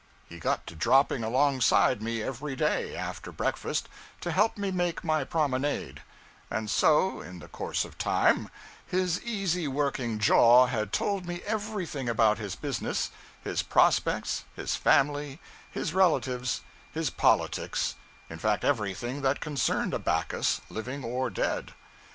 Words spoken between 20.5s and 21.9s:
living or dead.